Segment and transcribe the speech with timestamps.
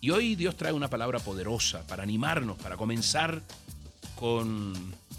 [0.00, 3.42] Y hoy Dios trae una palabra poderosa para animarnos, para comenzar
[4.14, 4.74] con,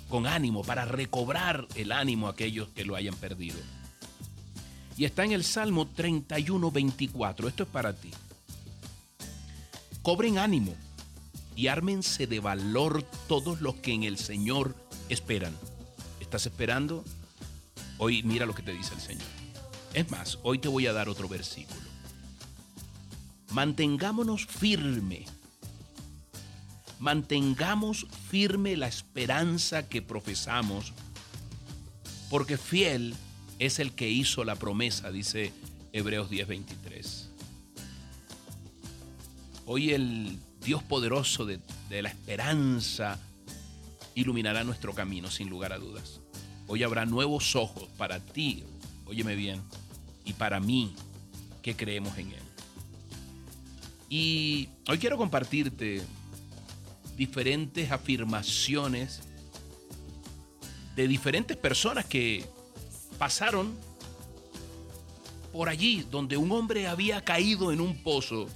[0.08, 3.58] con ánimo, para recobrar el ánimo a aquellos que lo hayan perdido.
[4.98, 7.48] Y está en el Salmo 31, 24.
[7.48, 8.12] Esto es para ti.
[10.02, 10.76] Cobren ánimo
[11.56, 14.76] y ármense de valor todos los que en el Señor
[15.10, 15.54] esperan.
[16.20, 17.04] ¿Estás esperando?
[17.98, 19.28] Hoy mira lo que te dice el Señor.
[19.94, 21.79] Es más, hoy te voy a dar otro versículo.
[23.52, 25.26] Mantengámonos firme.
[27.00, 30.94] Mantengamos firme la esperanza que profesamos,
[32.30, 33.16] porque fiel
[33.58, 35.52] es el que hizo la promesa, dice
[35.94, 37.30] Hebreos 10:23.
[39.66, 43.18] Hoy el Dios poderoso de, de, la esperanza
[44.14, 46.20] iluminará nuestro camino, sin lugar a dudas.
[46.68, 48.64] Hoy habrá nuevos ojos para ti,
[49.06, 49.62] óyeme bien,
[50.26, 50.94] y para mí
[51.62, 52.49] que creemos en Él.
[54.10, 56.02] Y hoy quiero compartirte
[57.16, 59.22] diferentes afirmaciones
[60.96, 62.46] de diferentes personas que
[63.18, 63.74] pasaron
[65.54, 68.48] por allí donde un hombre había caído en un pozo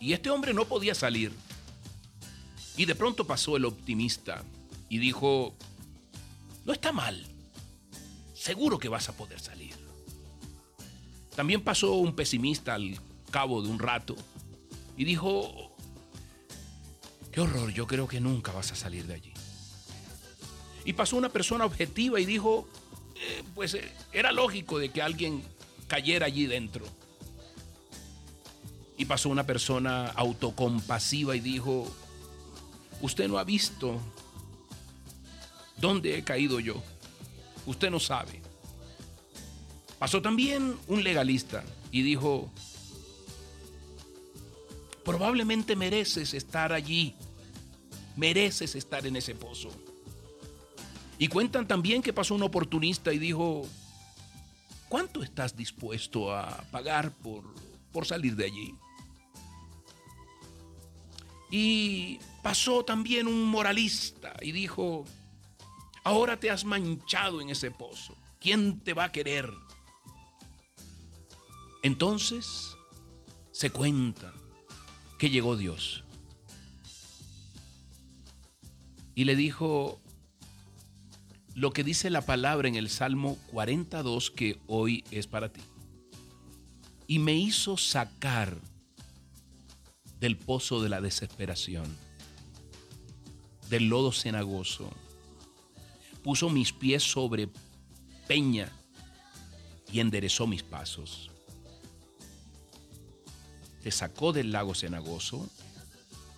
[0.00, 1.32] y este hombre no podía salir.
[2.76, 4.42] Y de pronto pasó el optimista
[4.88, 5.54] y dijo,
[6.64, 7.26] no está mal,
[8.34, 9.74] seguro que vas a poder salir.
[11.34, 12.98] También pasó un pesimista al
[13.30, 14.16] cabo de un rato
[14.96, 15.72] y dijo,
[17.32, 19.32] qué horror, yo creo que nunca vas a salir de allí.
[20.84, 22.68] Y pasó una persona objetiva y dijo,
[23.16, 25.42] eh, pues eh, era lógico de que alguien
[25.88, 26.86] cayera allí dentro.
[28.96, 31.86] Y pasó una persona autocompasiva y dijo,
[33.02, 34.00] usted no ha visto
[35.76, 36.82] dónde he caído yo.
[37.66, 38.40] Usted no sabe.
[39.98, 42.50] Pasó también un legalista y dijo,
[45.06, 47.14] probablemente mereces estar allí,
[48.16, 49.70] mereces estar en ese pozo.
[51.16, 53.64] Y cuentan también que pasó un oportunista y dijo,
[54.88, 57.44] ¿cuánto estás dispuesto a pagar por,
[57.92, 58.74] por salir de allí?
[61.52, 65.04] Y pasó también un moralista y dijo,
[66.02, 69.48] ahora te has manchado en ese pozo, ¿quién te va a querer?
[71.84, 72.76] Entonces
[73.52, 74.34] se cuenta
[75.18, 76.04] que llegó Dios
[79.16, 79.98] y le dijo
[81.54, 85.62] lo que dice la palabra en el Salmo 42 que hoy es para ti.
[87.08, 88.54] Y me hizo sacar
[90.20, 91.86] del pozo de la desesperación,
[93.70, 94.90] del lodo cenagoso.
[96.22, 97.48] Puso mis pies sobre
[98.28, 98.70] peña
[99.90, 101.30] y enderezó mis pasos.
[103.86, 105.48] Te sacó del lago cenagoso,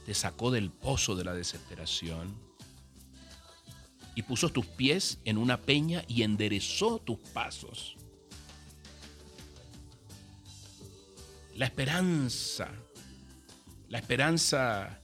[0.05, 2.37] te sacó del pozo de la desesperación
[4.15, 7.97] y puso tus pies en una peña y enderezó tus pasos.
[11.57, 12.71] La esperanza
[13.89, 15.01] la esperanza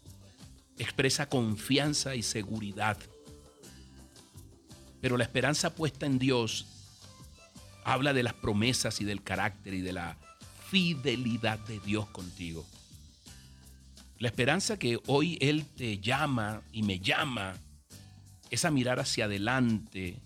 [0.77, 2.99] expresa confianza y seguridad.
[5.01, 6.67] Pero la esperanza puesta en Dios
[7.87, 10.19] habla de las promesas y del carácter y de la
[10.75, 12.67] fidelidad de Dios contigo.
[14.19, 17.57] La esperanza que hoy Él te llama y me llama
[18.51, 20.17] es a mirar hacia adelante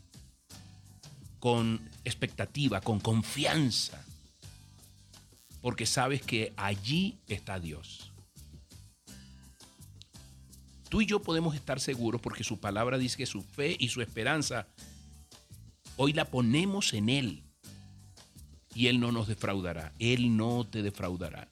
[1.38, 4.02] con expectativa, con confianza,
[5.60, 8.10] porque sabes que allí está Dios.
[10.88, 14.00] Tú y yo podemos estar seguros porque su palabra dice que su fe y su
[14.00, 14.66] esperanza
[15.98, 17.47] hoy la ponemos en Él.
[18.74, 19.92] Y Él no nos defraudará.
[19.98, 21.48] Él no te defraudará.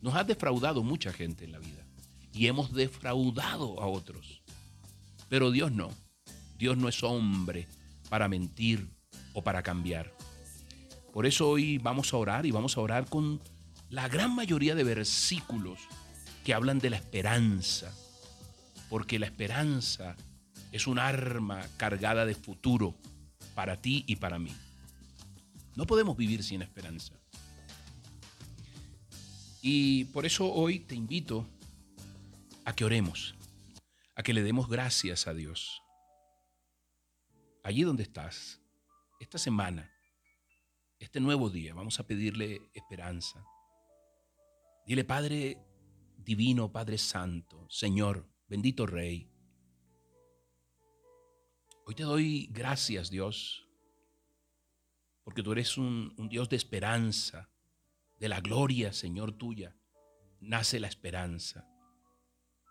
[0.00, 1.84] Nos ha defraudado mucha gente en la vida.
[2.32, 4.42] Y hemos defraudado a otros.
[5.28, 5.90] Pero Dios no.
[6.56, 7.66] Dios no es hombre
[8.08, 8.88] para mentir
[9.32, 10.12] o para cambiar.
[11.12, 13.40] Por eso hoy vamos a orar y vamos a orar con
[13.90, 15.80] la gran mayoría de versículos
[16.44, 17.92] que hablan de la esperanza,
[18.88, 20.16] porque la esperanza
[20.72, 22.94] es un arma cargada de futuro
[23.54, 24.54] para ti y para mí.
[25.78, 27.14] No podemos vivir sin esperanza.
[29.62, 31.46] Y por eso hoy te invito
[32.64, 33.36] a que oremos,
[34.16, 35.80] a que le demos gracias a Dios.
[37.62, 38.60] Allí donde estás,
[39.20, 39.88] esta semana,
[40.98, 43.46] este nuevo día, vamos a pedirle esperanza.
[44.84, 45.64] Dile, Padre,
[46.16, 49.30] divino Padre Santo, Señor, bendito Rey.
[51.86, 53.67] Hoy te doy gracias, Dios,
[55.38, 57.48] porque tú eres un, un, Dios de esperanza,
[58.18, 59.76] de la gloria, Señor, tuya.
[60.40, 61.64] nace la esperanza.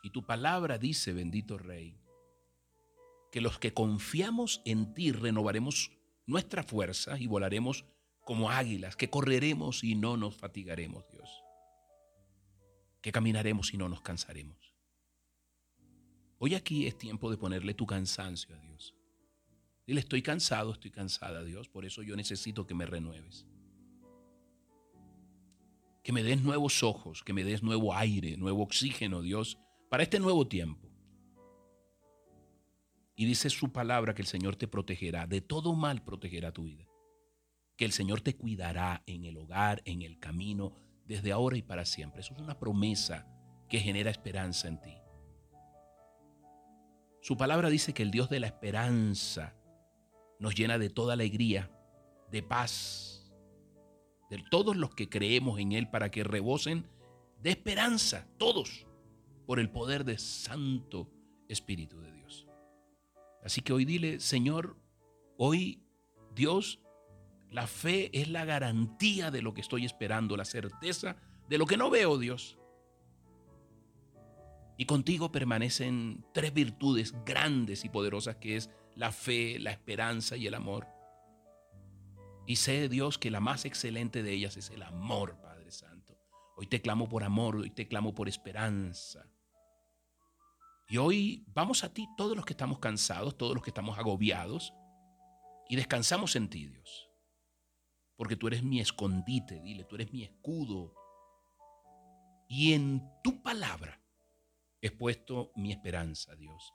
[0.04, 1.98] Y tu palabra dice, bendito Rey,
[3.32, 5.92] que los que confiamos en ti renovaremos
[6.26, 7.86] nuestra fuerza y volaremos
[8.26, 11.30] como águilas, que correremos y no nos fatigaremos, Dios,
[13.02, 14.76] que caminaremos y no nos cansaremos.
[16.38, 18.97] Hoy aquí es tiempo de ponerle tu cansancio a Dios.
[19.88, 23.48] Dile, estoy cansado, estoy cansada, Dios, por eso yo necesito que me renueves.
[26.04, 29.58] Que me des nuevos ojos, que me des nuevo aire, nuevo oxígeno, Dios,
[29.90, 30.90] para este nuevo tiempo.
[33.16, 36.86] Y dice su palabra que el Señor te protegerá, de todo mal protegerá tu vida.
[37.78, 40.76] Que el Señor te cuidará en el hogar, en el camino,
[41.06, 42.20] desde ahora y para siempre.
[42.20, 43.26] Eso es una promesa
[43.70, 44.98] que genera esperanza en ti.
[47.22, 49.56] Su palabra dice que el Dios de la esperanza
[50.40, 51.72] nos llena de toda alegría,
[52.32, 53.32] de paz,
[54.30, 56.88] de todos los que creemos en Él para que rebosen
[57.42, 58.86] de esperanza, todos,
[59.46, 61.10] por el poder de Santo
[61.48, 62.48] Espíritu de Dios.
[63.44, 64.78] Así que hoy dile, Señor,
[65.38, 65.82] hoy
[66.36, 66.82] Dios,
[67.50, 71.16] la fe es la garantía de lo que estoy esperando, la certeza
[71.48, 72.58] de lo que no veo, Dios.
[74.78, 80.48] Y contigo permanecen tres virtudes grandes y poderosas que es la fe, la esperanza y
[80.48, 80.88] el amor.
[82.48, 86.18] Y sé, Dios, que la más excelente de ellas es el amor, Padre Santo.
[86.56, 89.30] Hoy te clamo por amor, hoy te clamo por esperanza.
[90.90, 94.74] Y hoy vamos a ti, todos los que estamos cansados, todos los que estamos agobiados,
[95.70, 97.10] y descansamos en ti, Dios.
[98.16, 100.96] Porque tú eres mi escondite, dile, tú eres mi escudo.
[102.48, 104.02] Y en tu palabra
[104.82, 106.74] he puesto mi esperanza, Dios.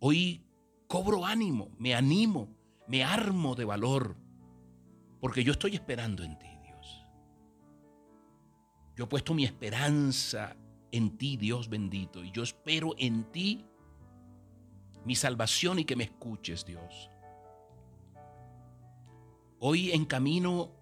[0.00, 0.47] Hoy
[0.88, 2.48] cobro ánimo, me animo,
[2.88, 4.16] me armo de valor,
[5.20, 7.04] porque yo estoy esperando en ti, Dios.
[8.96, 10.56] Yo he puesto mi esperanza
[10.90, 13.66] en ti, Dios bendito, y yo espero en ti
[15.04, 17.10] mi salvación y que me escuches, Dios.
[19.60, 20.72] Hoy en camino,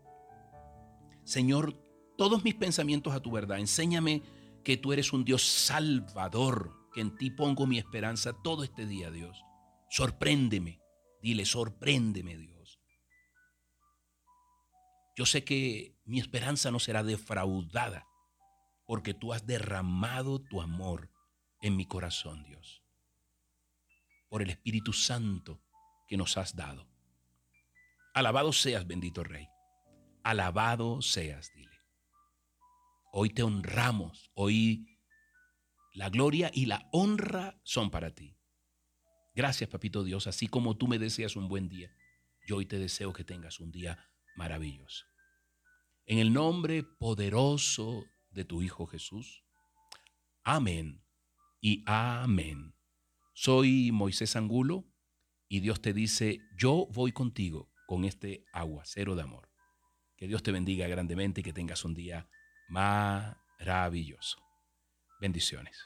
[1.24, 1.74] Señor,
[2.16, 3.58] todos mis pensamientos a tu verdad.
[3.58, 4.22] Enséñame
[4.62, 9.10] que tú eres un Dios salvador, que en ti pongo mi esperanza todo este día,
[9.10, 9.45] Dios.
[9.88, 10.80] Sorpréndeme,
[11.22, 12.80] dile, sorpréndeme, Dios.
[15.16, 18.06] Yo sé que mi esperanza no será defraudada,
[18.86, 21.10] porque tú has derramado tu amor
[21.62, 22.82] en mi corazón, Dios,
[24.28, 25.62] por el Espíritu Santo
[26.06, 26.88] que nos has dado.
[28.14, 29.48] Alabado seas, bendito Rey.
[30.22, 31.76] Alabado seas, dile.
[33.12, 34.86] Hoy te honramos, hoy
[35.94, 38.36] la gloria y la honra son para ti.
[39.36, 41.94] Gracias, papito Dios, así como tú me deseas un buen día,
[42.46, 45.04] yo hoy te deseo que tengas un día maravilloso.
[46.06, 49.44] En el nombre poderoso de tu Hijo Jesús.
[50.42, 51.04] Amén
[51.60, 52.74] y amén.
[53.34, 54.86] Soy Moisés Angulo
[55.48, 59.50] y Dios te dice, yo voy contigo con este aguacero de amor.
[60.16, 62.26] Que Dios te bendiga grandemente y que tengas un día
[62.68, 64.38] maravilloso.
[65.20, 65.76] Bendiciones.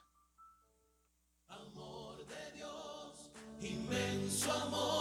[3.62, 4.99] Inmenso amor.